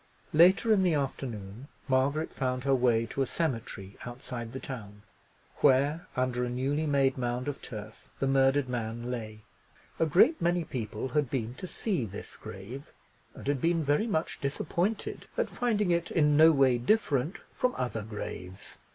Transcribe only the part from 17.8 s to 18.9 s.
graves.